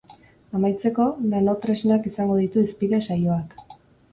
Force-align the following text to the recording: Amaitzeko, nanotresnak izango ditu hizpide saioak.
Amaitzeko, 0.59 1.03
nanotresnak 1.33 2.07
izango 2.13 2.39
ditu 2.41 2.65
hizpide 2.65 3.03
saioak. 3.09 3.55